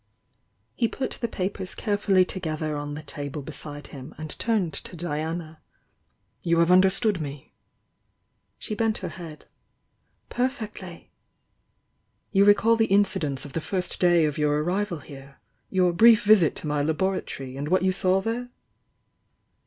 "He 0.75 0.87
put 0.87 1.19
the 1.21 1.27
papers 1.27 1.75
carefully 1.75 2.25
together 2.25 2.75
on 2.75 2.95
the 2.95 3.03
table 3.03 3.43
beside 3.43 3.85
him, 3.93 4.15
and 4.17 4.31
turned 4.39 4.73
to 4.73 4.95
Diana. 4.97 5.61
"You 6.41 6.57
have 6.57 6.71
understood 6.71 7.21
me?" 7.21 7.53
She 8.57 8.73
bent 8.73 8.97
her 9.05 9.09
head. 9.09 9.45
"Perfectly!" 10.27 11.11
"You 12.31 12.45
recall 12.45 12.77
the 12.77 12.85
incidents 12.87 13.45
of 13.45 13.53
the 13.53 13.61
first 13.61 13.99
day 13.99 14.25
of 14.25 14.39
your 14.39 14.63
arrival 14.63 15.01
here?— 15.01 15.39
your 15.69 15.93
brief 15.93 16.23
visit 16.23 16.55
to 16.55 16.67
my 16.67 16.81
laboratory, 16.81 17.55
and 17.55 17.67
what 17.67 17.83
you 17.83 17.91
saw 17.91 18.21
there?" 18.21 18.49